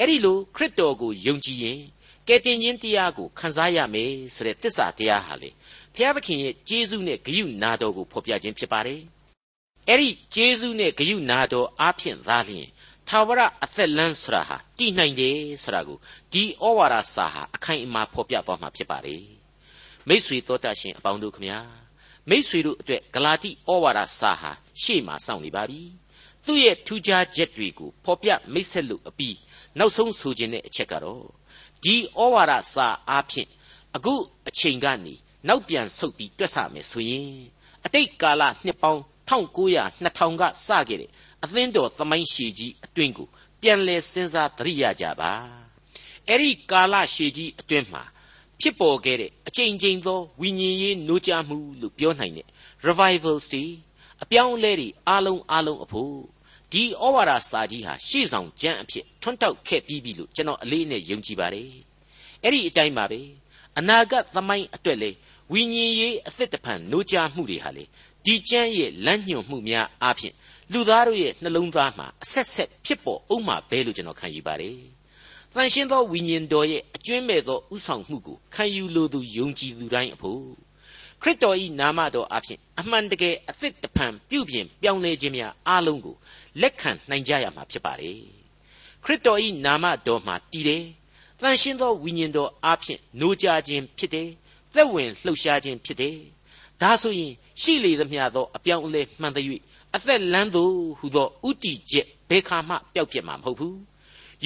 [0.00, 1.80] အဲ့ဒီလိုခရစ်တော်ကိုယုံကြည်ရင်
[2.28, 5.50] ကယ်တင်ခြင်းတရားကိုခံစားရမယ်ဆိုတဲ့သစ္စာတရားဟာလေ
[5.94, 9.00] ဘုရားသခင်ရဲ့ကျေးဇူးနဲ့ဂရုနာတော်ကိုဖော်ပြခြင်းဖြစ်ပါတယ်
[9.88, 12.68] အဲ့ဒီကျေးဇူးနဲ့ဂရုနာတော်အားဖြင့်သာလျှင်
[13.08, 15.98] ထာဝရအသက်လန်းဆိုတာဟာတည်နိုင်တယ်ဆိုတာကို
[16.32, 19.24] ဒီဩဝါဒစာဟာအခိုင်အမာဖော်ပြသွားမှာဖြစ်ပါတယ်
[20.08, 21.60] မိษွေတော်တတ်ရှင်အပေါင်းတို့ခမညာ
[22.30, 24.50] မိษွေတို့အတွက်ဂလာတိဩဝါဒစာဟာ
[24.82, 25.82] ရှေ့မှာစောင့်နေပါပြီ
[26.46, 29.36] သူ့ရဲ့ထူးခြားချက်တွေကိုဖော်ပြမိတ်ဆက်လို့အပြီး
[29.78, 31.24] နောက်ဆုံးဆိုခြင်းတဲ့အချက်ကတော့
[31.84, 33.48] ဒီဩဝါဒစာအားဖြင့်
[33.96, 34.14] အခု
[34.48, 35.14] အချိန်ကနေ
[35.48, 37.30] နောက်ပြန်ဆုတ်ပြီးတွက်ဆမယ်ဆိုရင်
[37.84, 41.10] အတိတ်ကာလနှစ်ပေါင်း 1900 2000ကစခဲ့တဲ့
[41.44, 43.28] အသင်းတော်သမိုင်းရှည်ကြီးအတွင်းကို
[43.60, 45.32] ပြန်လဲစဉ်းစားသတိရကြပါ
[46.28, 48.02] အဲ့ဒီကာလရှည်ကြီးအတွင်းမှာ
[48.60, 52.46] ဖြစ်ပေါ်ခဲ့တဲ့အချိန်ချင်းသောဝိညာဉ်ရေးနိုးကြမှုလို့ပြောနိုင်တဲ့
[52.86, 53.64] revivals တွေ
[54.22, 56.16] အပြောင်းအလဲတွေအားလုံးအားလုံးအဖို့
[56.72, 61.70] ဒီဩဝါဒစာကြီးဟာရှေ့ဆောင်ကျမ်းအဖြစ်ထွန်းတောက်ခဲ့ပြီးပြီလို့ကျွန်တော်အလေးနဲ့ယုံကြည်ပါတယ်
[62.42, 63.20] အဲ့ဒီအတိုင်းပါပဲ
[63.78, 65.10] အနာဂတ်သမိုင်းအတွက်လေ
[65.52, 67.84] ဝိညာဉ်ရေးအသက်တဖန်နိုးကြမှုတွေဟာလေ
[68.26, 70.34] ဒီကျမ်းရဲ့လမ်းညွှန်မှုများအပြင်
[70.72, 74.78] လူသားတို့ရဲ့နှလုံးသားမှာအဆက်ဆက်ဖြစ်ပေါ်ဥမှပဲလို့ကျွန်တော်ခံယူပါတယ်။
[75.54, 80.42] တန်ရှင်းသောဝိညာဉ်တော်ရဲ့အကျွမ်းမဲ့သောဥဆောင်မှုကိုခံယူလိုသူယုံကြည်သူတိုင်းအဖို့
[81.22, 86.16] ခရစ်တော်၏နာမတော်အဖြစ်အမှန်တကယ်အသစ်တဖန်ပြုပြင်ပြောင်းလဲခြင်းများအားလုံးကို
[86.60, 88.20] လက်ခံနိုင်ကြရမှာဖြစ်ပါတယ်။
[89.04, 90.84] ခရစ်တော်၏နာမတော်မှာတည်တယ်။
[91.40, 94.28] တန်ရှင်းသောဝိညာဉ်တော်အဖြစ်နိုးကြခြင်းဖြစ်တယ်။
[94.74, 96.16] သက်ဝင်လှုပ်ရှားခြင်းဖြစ်တယ်။
[96.82, 99.38] ဒါဆိုရင် ရှိလေသမျှသောအပြောင်းအလဲမှန်သ၍
[99.96, 100.64] အသက်လန်းသူ
[100.98, 103.78] ဟူသောဥတီချက်ဘယ်ခါမှပျောက်ပြစ်မှာမဟုတ်ဘူး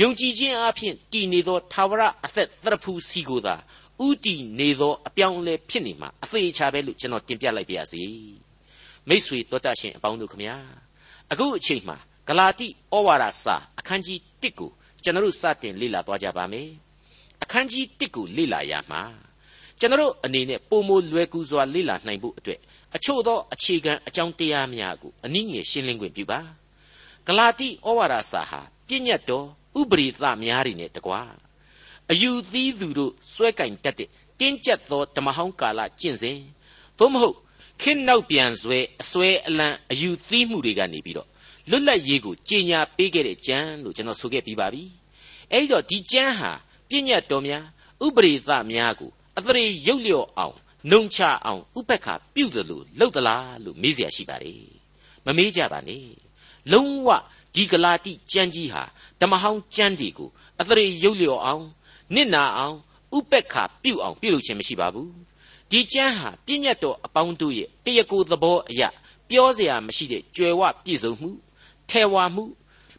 [0.01, 3.55] ယုံကြည်ခြင်းအပြင်တည်နေသောသာဝရအသက်တရဖူစီကိုသာ
[4.07, 8.03] ဥတီနေသောအပြောင်းအလဲဖြစ်နေမှာအသေးချာပဲလို့ကျွန်တော်တင်ပြလိုက်ပါရစေ
[9.09, 10.57] မိษွေတော်တတ်ရှင်အပေါင်းတို့ခမညာ
[11.33, 11.97] အခုအချိန်မှာ
[12.29, 14.71] ဂလာတိဩဝါဒစာအခန်းကြီး1ကို
[15.03, 16.69] ကျွန်တော်တို့စတင်လေ့လာသွားကြပါမယ်
[17.43, 19.03] အခန်းကြီး1ကိုလေ့လာရမှာ
[19.79, 22.61] ကျွန်တော်အနေနဲ့ပုံမလွယ်ကူစွာလေ့လာနိုင်ဖို့အတွက်
[22.97, 26.41] အချို့သောအခြေခံအကြောင်းတရားများကိုအနည်းငယ်ရှင်းလင်းခွင့်ပြုပါ
[27.27, 29.47] ဂလာတိဩဝါဒစာဟာပြည့်ညတ်တော်
[29.81, 31.21] ဥပရိသများတွေနဲ့တကွာ
[32.11, 36.39] အယူသီးသူတို့စွဲကင်တတ်တဲ့တင်းကျပ်သောဓမ္မဟောင်းကာလကျင့်စဉ်
[36.99, 37.37] သို့မဟုတ်
[37.81, 41.29] ခင်းနောက်ပြန်ဆွဲအစွဲအလံအယူသီးမှုတွေကနေပြီးတော့
[41.71, 44.85] လွတ်လပ်ရေးကိုကြီးညာပေးခဲ့တဲ့ကျမ်းလို့ကျွန်တော်ဆိုခဲ့ပြီးပါပြီ
[45.53, 46.53] အဲ့တော့ဒီကျမ်းဟာ
[46.89, 47.65] ပြည့်ညတ်တော်များ
[48.07, 50.57] ဥပရိသများကိုအသရေရုပ်လျော့အောင်
[50.92, 54.64] နှုံချအောင်ဥပက္ခပြုတ်တယ်လို့လှုပ်သလားလို့မေးเสียရှိပါတယ်
[55.26, 56.08] မမေးကြပါနဲ့
[56.72, 57.10] လုံးဝ
[57.56, 58.84] ဒီဂလာတိကျမ်းကြီးဟာ
[59.22, 60.30] ဓမ္မဟောင်းကျမ်းတွေကို
[60.62, 61.66] အသရေရုပ်လျော်အောင်
[62.16, 62.78] နစ်နာအောင်
[63.18, 65.12] ဥပက္ခပြုတ်အောင်ပြုလုပ်ခြင်းမရှိပါဘူး
[65.72, 68.90] ဒီကျမ်းဟာပြည့်ညတ်တော်အပေါင်းတို့ရဲ့တရကိုသဘောအရာ
[69.30, 71.30] ပြောเสียမရှိတဲ့ကြွယ်ဝပြည့်စုံမှု
[71.90, 72.46] ထဲဝါမှု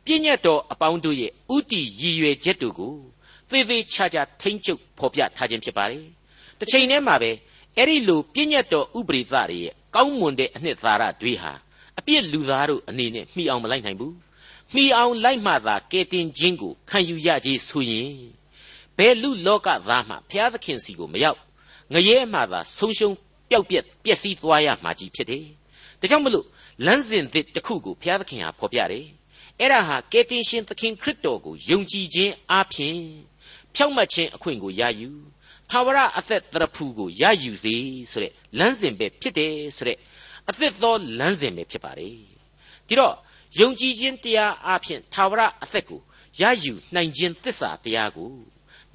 [0.04, 2.94] ပြည့်ညတ်တော်အပေါင်းတို့ရဲ့ဥတီရည်ရွယ်ချက်တို့ကို
[3.50, 6.04] သေသေးချာချာထိမ့်ချုပ်ဖော်ပြထားခြင်းဖြစ်ပါတယ်
[6.58, 7.30] တစ်ချိန်တည်းမှာပဲ
[7.77, 11.53] အဲ့ဒီလိုပြည့်ညတ်တော်ဥပရိသတွေရဲ့ကောင်းမွန်တဲ့အနှစ်သာရတွေဟာ
[11.99, 14.15] အပြစ်လူသားတို့အနေနဲ့မှီအောင်မလိုက်နိုင်ဘူး
[14.73, 18.11] မှီအောင်လိုက်မှသာကယ်တင်ခြင်းကိုခံယူရခြင်းဆိုရင်
[18.97, 21.39] ဘယ်လူလောကသားမှဘုရားသခင်စီကိုမရောက်
[21.93, 23.15] ငရဲမှသာဆုံးရှုံး
[23.49, 25.45] ပျောက်ပြက်ပျက်စီးသွားရမှာကြီးဖြစ်တယ်
[25.99, 26.45] ဒါကြောင့်မလို့
[26.85, 29.05] လမ်းစဉ်သစ်တစ်ခုကိုဘုရားသခင်ဟာဖော်ပြတယ်
[29.59, 32.97] အဲ့ဒါဟာကယ်တင်ရှင်သခင်ခရစ်တော်ကိုယုံကြည်ခြင်းအပြင်
[33.75, 35.09] ဖြောင့်မတ်ခြင်းအခွင့်ကိုရယူ
[35.71, 37.75] ထာဝရအသက်တရဖူကိုရယူစေ
[38.11, 39.97] ဆိုတဲ့လမ်းစဉ်ပဲဖြစ်တယ်ဆိုတဲ့
[40.49, 42.15] အသက်သောလမ်းစဉ်ပဲဖြစ်ပါတယ်
[42.87, 43.15] ဒီတော့
[43.59, 46.01] ယုံကြည်ခြင်းတရားအဖြစ်ထာဝရအသက်ကို
[46.41, 48.31] ရယူနိုင်ခြင်းသစ္စာတရားကို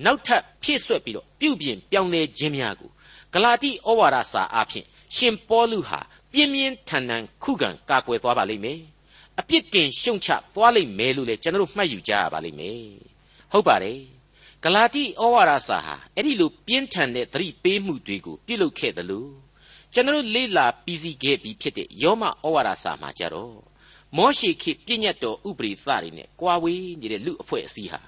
[0.05, 2.91] နောက်ထပ်ဖြည့်ဆွက်ပြီးတော့ပြုပြင်ပြောင်းလဲခြင်းများကို
[3.33, 4.85] ဂလာတိဩဝါဒစာအဖြစ်
[5.17, 6.01] ရှင်ပေါလုဟာ
[6.33, 8.81] ပြင်းပြင်းထန်ထန်ခုခံကာကွယ်သွားပါလိမ့်မယ်
[9.41, 12.81] အပြစ်တင်ရှုံချသွားလိမ့်မယ်လို့လည်းကျွန်တော်တို့မှတ်ယူကြရပါလိမ့်မယ်
[13.53, 14.16] ဟုတ်ပါတယ်
[14.67, 19.31] ဂလာတိဩဝါဒစာဟာအဲ့ဒီလိုပြင်းထန်တဲ့သတိပေးမှုတွေကိုပြုလုပ်ခဲ့တယ်လို့
[19.93, 23.57] ကျွန်တော်လေ့လာပြီးစီးခဲ့ပြီးဖြစ်တဲ့ယောမဩဝါဒစာမှာကြတော့
[24.17, 28.01] မောရှေခေပြည့်ညတ်တော်ဥပရိသတွေနဲ့ကွာဝေးနေတဲ့လူအဖွဲ့အစည်းဟာ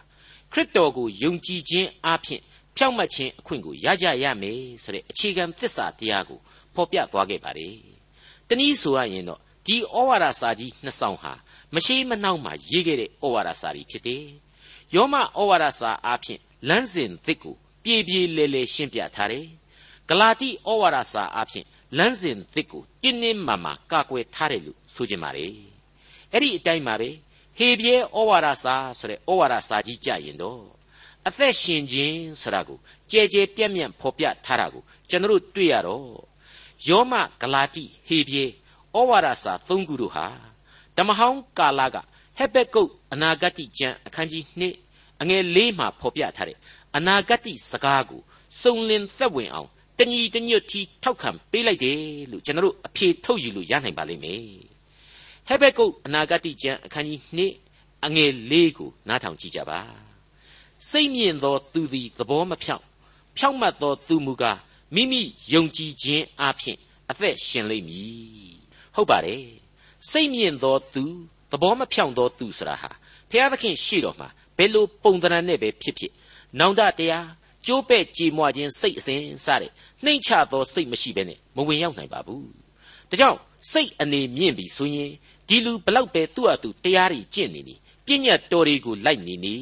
[0.52, 2.42] ခရစ်တော်ကိုယုံကြည်ခြင်းအပြင်
[2.76, 6.40] ဖြောင့်မတ်ခြင်းအခွင့်ကိုရကြရမယ်ဆိုတဲ့အခြေခံသစ္စာတရားကို
[6.74, 7.74] ဖော်ပြသွားခဲ့ပါတယ်။
[8.48, 11.32] တနည်းဆိုရရင်တော့ဒီဩဝါဒစာကြီးနှစ်ဆောင်ဟာ
[11.74, 14.24] မရှိမနှောက်မှရေးခဲ့တဲ့ဩဝါဒစာကြီးဖြစ်တယ်။
[14.94, 19.46] ယောမဩဝါဒစာအပြင် လမ်းစဉ်သစ်ကိုပြေပြေလဲလဲရှင်းပြထားတယ်။
[20.08, 21.66] ဂလာတိဩဝါဒစာအဖြစ်
[21.98, 25.46] လမ်းစဉ်သစ်ကိုတင်းတင်းမာမာကာကွယ်ထားတယ်လို့ဆိုကြပါလေ။
[26.32, 27.10] အဲ့ဒီအတိုင်းပါပဲ
[27.58, 30.62] ဟဟေပြဲဩဝါဒစာဆိုတဲ့ဩဝါဒစာကြီးကြရင်တော့
[31.26, 32.78] အသက်ရှင်ခြင်းဆိုတာကို
[33.10, 36.06] ကြဲကြဲပြန့်ပြန့်ဖော်ပြထားတာကိုကျွန်တော်တို့တွေ့ရတော့
[36.86, 38.44] ယောမဂလာတိဟေပြဲ
[38.96, 40.26] ဩဝါဒစာ၃ခုတို့ဟာ
[40.96, 41.96] ဓမ္မဟောင်းကာလက
[42.38, 44.87] ဟက်ဘက်ကုတ်အနာဂတ်ကျမ်းအခန်းကြီး2
[45.20, 46.56] အငယ်၄မှာဖော်ပြထားတဲ့
[46.96, 48.20] အနာဂတ်စကားကို
[48.60, 51.98] စုံလင်သက်ဝင်အောင်တညီတညွတ်တီထောက်ခံပေးလိုက်တယ်
[52.30, 54.42] လို့ကျွန်တော်တို့အဖြေထုတ်ယူလို့ရနိုင်ပါလိမ့်မယ်
[55.48, 57.20] ဟက်ဘက်ကုတ်အနာဂတ်ကျမ်းအခန်းကြီး
[57.64, 59.80] 2အငယ်၄ကိုနားထောင်ကြည့်ကြပါ
[60.88, 62.84] စိတ်မြင့်သောသူသည်သဘောမဖြောင့်
[63.36, 64.58] ဖြောင့်မတ်သောသူမူကား
[64.94, 66.78] မိမိယုံကြည်ခြင်းအပြင်
[67.10, 68.52] အသက်ရှင်လိမ့်မည်
[68.94, 69.44] ဟုတ်ပါတယ်
[70.10, 71.04] စိတ်မြင့်သောသူ
[71.50, 72.90] သဘောမဖြောင့်သောသူဆိုတာဟာ
[73.30, 76.12] ဘုရားသခင်ရှိတော်မှာ ဘယ်လိုပုံသဏ္ဍာန်နဲ့ပဲဖြစ်ဖြစ်
[76.58, 77.28] နောင်တတရား
[77.66, 79.70] ကျိုးပဲ့ကြေမွခြင်းစိတ်အစဉ်စတဲ့
[80.04, 82.48] နှိမ့်ချသောစိတ်မရှိဘဲနဲ့မဝင်ရောက်နိုင်ပါဘူး
[83.10, 83.38] ဒါကြောင့်
[83.72, 85.10] စိတ်အနေမြင့်ပြီဆိုရင်
[85.48, 87.74] ဒီလူဘလောက်ပဲသူ့အတူတရားတွေကျင့်နေနေ
[88.06, 89.56] ပြည့်ညတ်တော်တွေကိုလိုက်နေနေ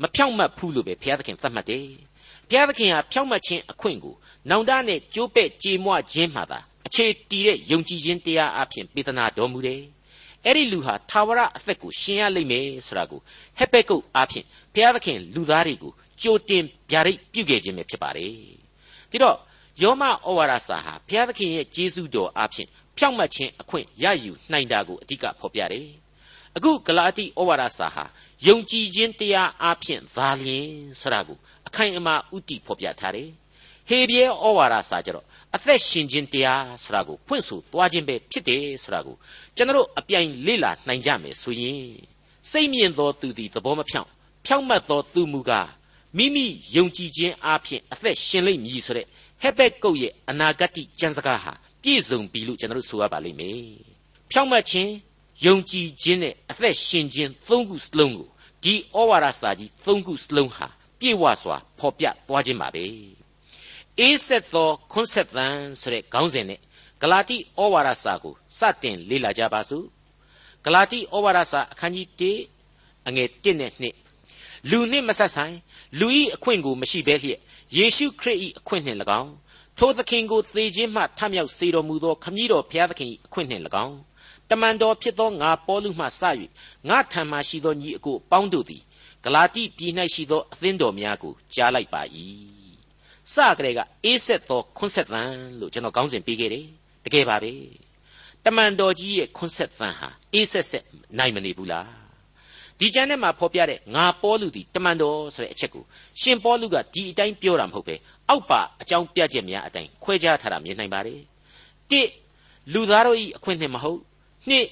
[0.00, 1.86] မဖြောင့်မတ်ဘူးလို့ပဲဘုရားသခင်သတ်မှတ်တယ်
[2.48, 4.14] ဘုရားသခင်ဟာဖြောင့်မတ်ခြင်းအခွင့်ကို
[4.50, 9.82] နောင်တနဲ့ကျိုးပဲ့ကြေမွခြင်းမှသာအခြေတည်တဲ့ယုံကြည်ခြင်းတရားအဖြစ်ပေးသနာတော်မူတယ်
[10.46, 13.20] အဲ့ဒီလူဟာသာဝရအသက်ကိုရှင်ရလိမ့်မယ်ဆိုတာကို
[13.58, 18.32] ဟက်ဘက်ကုတ်အဖြစ်ဘုရားသခင်လူသားတွေကိုကြိုတင်ဗျာဒိတ်ပြုခဲ့ခြင်းပဲဖြစ်ပါတယ်
[19.10, 19.36] ဒီတော့
[19.82, 25.88] ယောမဩဝါဒစာဟာဘုရားသခင်ရဲ့ကျေးဇူးတော်အဖြစ်ဖြောင့်မတ်ခြင်းအခွင့်ရယူနိုင်တာကိုအဓိကဖော်ပြတယ်
[26.56, 28.04] အခုဂလာတိဩဝါဒစာဟာ
[28.46, 30.68] ယုံကြည်ခြင်းတရားအဖြစ်သာလျင်
[31.00, 33.30] ဆိုတာကိုအခိုင်အမာဥတည်ဖော်ပြထားတယ်
[33.88, 39.16] ဟေပြဲဩဝါဒစာကြတော့ အသက်ရှင်ခြင်းတရားဆိုတာကိုဖွင့်ဆိုသွားခြင်းပဲဖြစ်တယ်ဆိုတာကို
[39.56, 41.86] ကျွန်တော်အပြိုင်လေ့လာနိုင်ကြမယ်ဆိုရင်
[42.50, 44.10] စိတ်မြင့်သောသူသည်သဘောမဖြောင့်
[44.46, 45.68] ဖြောင့်မတ်သောသူမူကား
[46.16, 49.06] မိမိယုံကြည်ခြင်းအပြင်အသက်ရှင်လိမ့်မည်ဆိုတဲ့
[49.42, 53.62] ဟက်ဘက်ကုတ်ရဲ့အနာဂတ်ကျမ်းစကားဟာပြည့်စုံပြီလို့ကျွန်တော်ဆိုရပါလိမ့်မယ်
[54.30, 54.92] ဖြောင့်မတ်ခြင်း
[55.46, 58.28] ယုံကြည်ခြင်းနဲ့အသက်ရှင်ခြင်းသုံးခုစလုံးကို
[58.64, 60.66] ဒီဩဝါဒစာကြီးသုံးခုစလုံးဟာ
[61.00, 62.84] ပြည့်ဝစွာဖော်ပြသွားခြင်းပါပဲ
[64.00, 65.46] အေးဆက်သောခွန်းဆက်သံ
[65.80, 66.60] ဆိုတဲ့ခေါင်းစဉ်နဲ့
[67.00, 69.86] ဂလာတိဩဝါဒစာကိုစတင်လေ့လာကြပါစို့
[70.64, 72.08] ဂလာတိဩဝါဒစာအခန်းကြီး
[72.68, 75.56] 1အငယ်1နဲ့2လူနှင့်မဆက်ဆိုင်
[75.98, 77.40] လူဤအခွင့်ကိုမရှိဘဲလျက်
[77.76, 79.32] ယေရှုခရစ်ဤအခွင့်နှင့်၎င်း
[79.78, 83.96] ထိုသခင်ကိုသေခြင်းမှထမြောက်စေတော်မူသောခမည်းတော်ဘုရားသခင်၏အခွင့်နှင့်၎င်း
[84.50, 86.22] တမန်တော်ဖြစ်သောငါပေါလုမှစ၍
[86.88, 88.82] ငါထံမှရှိသောညီအကိုပေါင်းတို့သည်
[89.24, 92.02] ဂလာတိပြည်၌ရှိသောအသင်းတော်များကိုကြားလိုက်ပါ၏
[93.34, 95.22] စကြတဲ့ကအေးဆက်သောခွန်းဆက်သံ
[95.60, 96.66] လို့ကျွန်တော်ခေါင်းစဉ်ပေးခဲ့တယ်
[97.04, 97.52] တကယ်ပါပဲ
[98.44, 100.84] တမန်တော်ကြီးရဲ့ခွန်းဆက်သံဟာအေးဆက်ဆက်
[101.18, 101.88] နိုင်မနေဘူးလား
[102.78, 105.84] ဒီကျမ်းထဲမှာဖော်ပြတဲ့ငါပေါလုဒီတမန်တော်ဆိုတဲ့အချက်ကို
[106.20, 107.94] ရှင်ပေါလုကဒီအတိုင်းပြောတာမဟုတ်ပဲ
[108.28, 111.20] အောက်ပါအကြောင်းပြချက်များအတိုင်းခွဲခြားထားတာမြင်နိုင်ပါတယ်
[111.90, 112.02] တိ
[112.72, 114.00] လူသားတို့၏အခွင့်နှင့်မဟုတ်
[114.48, 114.66] နှစ်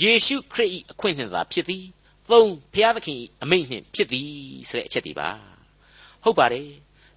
[0.00, 1.84] ယေရှုခရစ်၏အခွင့်နှင့်သာဖြစ်သည်
[2.30, 4.30] သုံးဘုရားသခင်၏အမိန့်နှင့်ဖြစ်သည်
[4.68, 5.28] ဆိုတဲ့အချက်ဒီပါ
[6.24, 6.66] ဟုတ်ပါတယ်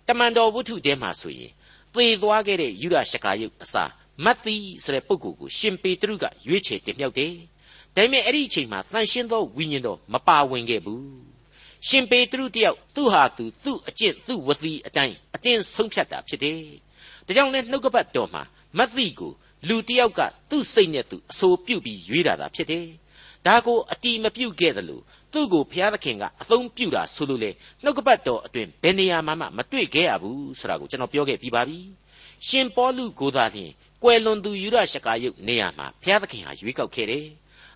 [0.07, 1.51] တမန်တော်ဝတ္ထုထဲမှာဆိုရင်
[1.93, 3.83] သေသွားခဲ့တဲ့ယူဒရှကာယုတ်အစာ
[4.23, 7.33] မတ်သီဆိုတဲ့ပုဂ္ဂိုလ်ကိုရှင်ပေတရုကရွေးချယ်တင်မြှောက်တယ်။
[7.95, 11.03] ဒါပေမဲ့အဲ့ဒီအချိန်မှာတန်ရှင်းသောဝိညာဉ်တော်မပါဝင်ခဲ့ဘူး။
[11.87, 16.61] ရှင်ပေတရုတယောက်သူ့ဟာသူသူ့အကျင့်သူ့ဝသီအတိုင်းအတင်းဆုံးဖြတ်တာဖြစ်တယ်။
[17.25, 18.43] ဒါကြောင့်လဲနှုတ်ကပတ်တော်မှာ
[18.77, 19.31] မတ်သီကို
[19.67, 22.87] လူတယောက်ကသူ့စိတ်နဲ့သူအဆိုပြုတ်ပြီးရွေးတာသာဖြစ်တယ်။
[23.45, 27.51] ဒါကိုအတီမပြုတ်ခဲ့တယ်လို့ သူ့ကိုဘုရားသခင်ကအသုံးပြုတာဆိုလို့လေ
[27.83, 31.79] နှုတ်ကပတ်တော်အတွင်ဘယ်နေရာမှမတွေ့ခဲ့ရဘူးဆိုတာကိုကျွန်တော်ပြောခဲ့ပြီးပါပြီ
[32.47, 33.71] ရှင်ပေါလုကိုသာလျှင်
[34.03, 37.25] ကွယ်လွန်သူယူရရှကာယုတ်နေရာမှာဘုရားသခင်ဟာရွေးကောက်ခဲ့တယ်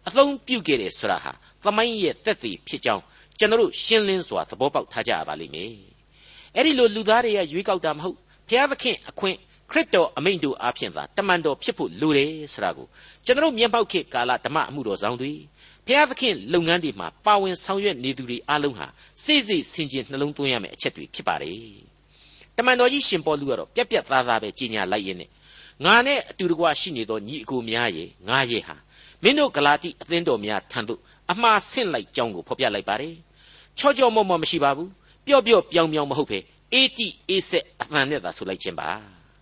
[0.07, 1.31] အသုံးပြုခဲ့တယ်ဆိုတာဟာ
[1.63, 3.03] သမိုင်းရဲ့သက်သေဖြစ်ကြောင်း
[3.39, 5.73] ကျွန်တော်ရှင်းလင်းစွာသဘောပေါက်ထားကြရပါလိမ့်မယ်
[6.55, 8.17] အဲ့ဒီလိုလူသားတွေကရွေးကောက်တာမဟုတ်
[8.49, 9.37] ဘုရားသခင်အခွင့်
[9.71, 12.87] ခရစ်တော်အမိန့်တို့အဖြစ်သာတမန်တော်ဖြစ်ဖို့လိုတယ်ဆိုတာကို
[13.25, 15.31] ကျွန်တော်မျက်မှောက်ခေတ်ကာလဓမ္မအမှုတော်ဆောင်တွေ
[15.87, 18.87] ဘုရားသခင်လုပ်ငန်းတွေမှာပါဝင်ဆောင်ရွက်နေသူတွေအလုံးဟာ
[19.23, 21.57] စိတ်စိတ်ဆင်ခြင်နှလုံးသွင်းရမယ့်အချက်တွေဖြစ်ပါတယ်။
[22.55, 25.29] တမန်တော်ကြီးရှင်ပေါလုကတော့ပြက်ပြက်သားသားပဲကြီးညာလိုက်ရင်းနဲ့
[25.85, 28.75] ငါနဲ့အတူတကွရှိနေသောညီအကိုများရဲ့ငါရဲ့ဟာ
[29.23, 30.99] မင်းတို့ဂလာတိအသင်းတော်များထံသို့
[31.31, 33.13] အမှားဆင့်လိုက်ကြောင်းကိုဖော်ပြလိုက်ပါတယ်။
[33.77, 34.89] ချောချောမော့မော့မရှိပါဘူး။
[35.25, 36.39] ပျော့ပျော့ပြောင်ပြောင်မဟုတ်ပဲ
[36.73, 38.89] အေတိအေဆက်အမှန်နဲ့သာဆိုလိုက်ခြင်းပါ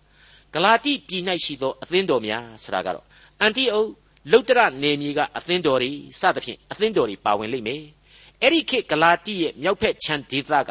[0.54, 3.04] ။ဂလာတိပြည်၌ရှိသောအသင်းတော်များဆိုတာကတော့
[3.40, 3.90] အန်တီအုတ်
[4.32, 7.82] လုတ္တရနေမြေကအသင်းတော်တွေစသဖြင့်အသင်းတော်တွေပါဝင်လိမ့်မယ်
[8.42, 10.70] အဲ့ဒီခေတ်ဂလာတိရဲ့မြောက်ဖက်ခြမ်းဒေသက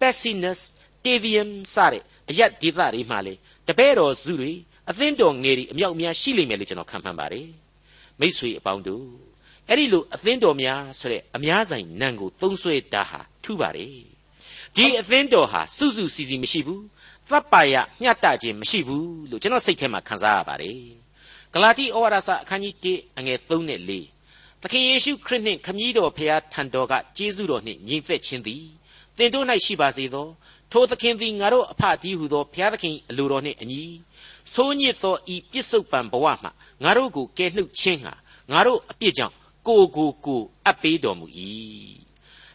[0.00, 0.60] Pessinus
[1.04, 3.34] Tavium စတဲ့အရက်ဒေသတွေမှာလေ
[3.68, 4.52] တပည့်တော်စုတွေ
[4.90, 7.48] အသင်းတော်ငယ်တွေအမြောက်အများရှိလိမ့်မယ်လို့ကျွန်တော်ခံမှန်းပါတယ်
[8.20, 9.06] မိษွေအပေါင်းတို့
[9.68, 13.96] အဲ့ဒီလိုအသင်းတော်များဆိုတဲ့အများဆိုင်နံကိုသုံးဆွဲတာဟာထူပါတယ်
[14.76, 16.82] ဒီအသင်းတော်ဟာစုစုစီစီမရှိဘူး
[17.28, 20.78] သဗ္ဗာယမျှတခြင်းမရှိဘူးလို့ကျွန်တော်စိတ်ထဲမှာခံစားရပါတယ်
[21.54, 23.80] ဂလာတိဩဝါဒစာအခန်းကြီး1အငယ်3နဲ့
[24.20, 28.64] 4သခင်ယေရှုခရစ်နှင့်ခမည်းတော်ဖျားထံတော်ကကျေးဇူးတော်နှင့်ညီသက်ခြင်းသည်
[29.16, 30.28] သင်တို့၌ရှိပါစေသော
[30.72, 33.82] ထိုသခင်သည်ငါတို့အဖတည်းဟုသောဘုရားသခင်အလိုတော်နှင့်အညီ
[34.54, 36.48] ဆိုးညစ်သောဤပြစ္ဆုတ်ပံဘဝမှ
[36.84, 38.14] ငါတို့ကိုကယ်နှုတ်ခြင်းဟာ
[38.52, 39.34] ငါတို့အပြစ်ကြောင့်
[39.68, 41.26] ကိုကိုကိုအပ်ပေးတော်မူ၏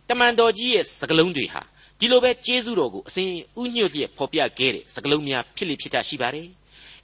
[0.08, 1.62] တမန်တော်ကြီးရဲ့စကလုံးတွေဟာ
[2.00, 3.28] ဒီလိုပဲကျေးဇူးတော်ကိုအစဉ်
[3.62, 6.48] ဥညွတ်လျက်ဖော်ပြခဲ့တဲ့စကလုံးများဖြစ်လိဖြစ်တာရှိပါတယ်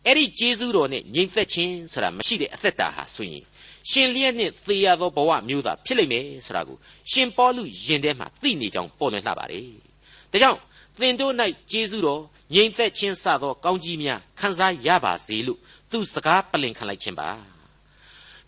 [0.05, 3.43] အဲ့ဒီကျေးဇူးတော်နဲ့ငြိမ်သက်ခြင်းဆိုတာမရှိတဲ့အသက်တာဟာဆိုရင်
[3.89, 6.77] ရှင်လျက်နဲ့သေရသောဘဝမျိုးသားဖြစ်လိမ့်မယ်ဆိုတာကို
[7.11, 9.67] ရှင်ပေါလုယင်ထဲမှာသိနေကြောင်းပေါ်လွင်လှပါတယ်
[10.31, 10.59] ဒါကြောင့်
[10.99, 11.33] သင်တို့၌
[11.71, 12.21] ကျေးဇူးတော်
[12.53, 15.59] ငြိမ်သက်ခြင်းစသောကောင်းကြီးများခံစားရပါစေလို့
[15.91, 17.29] သူစကားပလင်ခံလိုက်ခြင်းပါ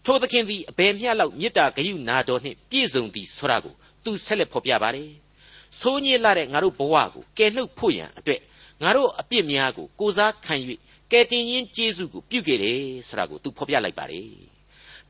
[0.06, 5.12] ထိုသခင်သည်အဘယ်မျှလောက်မေတ္တာဂရုနာတော်နှင့်ပြည့်စုံသည်ဆိုတာကိုသူဆက်လက်ဖော်ပြပါတယ်
[5.80, 8.42] ဆိုးညစ်လာတဲ့ငါတို့ဘဝကိုကယ်နှုတ်ဖို့ရန်အတွက်
[8.82, 10.56] ငါတို့အပြစ်များကိုကိုစားခံ၍
[11.12, 14.30] ကယ်တင်ရှင်ကျေးဇူးကိုပြုခဲ့တယ်ဆိုတာကိုသူဖော်ပြလိုက်ပါတယ်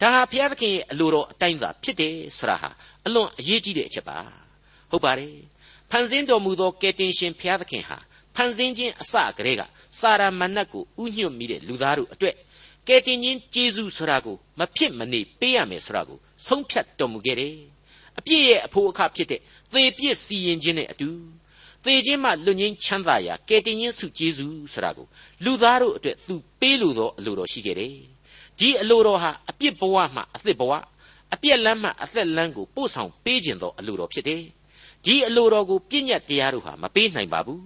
[0.01, 2.69] ဒါဟာဘုရားသခင်ရဲ့အလိုတော်အတိုင်းသာဖြစ်တယ်ဆိုတာဟာ
[3.05, 4.17] အလွန်အရေးကြီးတဲ့အချက်ပါ
[4.91, 5.35] ဟုတ်ပါတယ်
[5.91, 7.97] ဖန်ဆင်းတော်မူသောကယ်တင်ရှင်ဘုရားသခင်ဟာ
[8.35, 9.63] ဖန်ဆင်းခြင်းအစကတည်းက
[9.99, 12.35] စာရမဏတ်ကိုဥညွတ်မိတဲ့လူသားတို့အတွက်
[12.87, 17.55] ကယ်တင်ရှင်ကျေးဇူးဆိုတာကိုမဖြစ်မနေပေးရမယ်ဆိုတာကိုဆုံးဖြတ်တော်မူခဲ့တယ်
[18.19, 19.41] အပြည့်ရဲ့အဖို့အခဖြစ်တဲ့
[19.73, 21.09] သေပြစ်စီရင်ခြင်းနဲ့အတူ
[21.85, 25.07] သေခြင်းမှလွတ်ငင်းချမ်းသာရာကယ်တင်ရှင်စုကျေးဇူးဆိုတာကို
[25.43, 27.95] လူသားတို့အတွက်သူပေးလိုသောအလိုတော်ရှိခဲ့တယ်
[28.59, 30.73] ဒီအလိုတော်ဟာအပြစ်ဘဝမှအသစ်ဘဝ
[31.33, 34.43] အပြက်လမ်းမှအသက်လမ်းကိုပို့ဆောင်ပေးခြင်းသောအလိုတော်ဖြစ်တယ်
[35.05, 37.63] ဒီအလိုတော်ကိုပြည့်ညတ်တရားတို့ဟာမပေးနိုင်ပါဘူး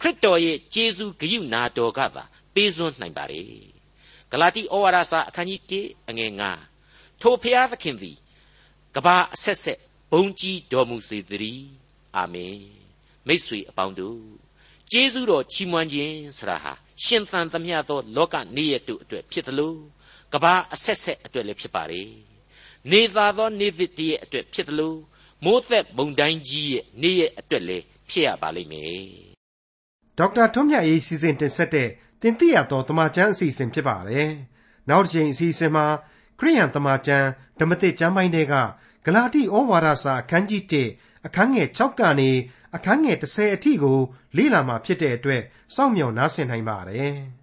[0.00, 3.42] ခရစ်တော်ရဲ့ဂျေဇုဂရုနာတော်ကသာပေးစွန်းနိုင်ပါ रे
[4.30, 6.32] ဂလာတိဩဝါဒစာအခန်းကြီး1အငယ်
[6.76, 8.16] 9ထိုဖျားသခင်သည်
[8.94, 9.78] ကဘာအဆက်ဆက်
[10.12, 11.68] ဘုံကြီးတော်မူစေတည်း
[12.16, 12.79] အာမင်
[13.26, 14.20] မိတ်ဆွေအပေါင်းတို့
[14.90, 16.72] ကျေးဇူးတော်ချီးမွမ်းခြင်းဆရာဟာ
[17.04, 19.74] ရှင်သန်သမျှသောလောကနေရတို့အတွက်ဖြစ်သလို
[20.32, 22.02] ကဘာအဆက်ဆက်အတွက်လည်းဖြစ်ပါ रे
[22.90, 24.94] နေသာသောနေသစ်တည်းရဲ့အတွက်ဖြစ်သလို
[25.44, 29.04] မိုးသက်မုန်တိုင်းကြီးရဲ့နေ့ရဲ့အတွက်လည်းဖြစ်ရပါလိမ့်မယ်
[30.18, 31.88] ဒေါက်တာထွန်းမြတ်ရေးစီစဉ်တင်ဆက်တဲ့
[32.22, 34.30] တင်ပြရသောတမချန်းအစီအစဉ်ဖြစ်ပါတယ်
[34.88, 35.86] နောက်တစ်ချိန်အစီအစဉ်မှာ
[36.38, 37.26] ခရိယန်တမချန်း
[37.60, 38.54] ဓမ္မသစ်ကျမ်းပိုင်းတွေက
[39.04, 40.62] ဂလာတိဩဝါဒစာအခန်းကြီး
[40.94, 42.30] 1အခန်းငယ်6ကနေ
[42.74, 43.98] အခန်းငယ်10အထိကို
[44.36, 45.42] လေ့လာမှာဖြစ်တဲ့အတွက်
[45.74, 47.14] စောင့်မျှော်နားဆင်နိုင်ပါတယ်။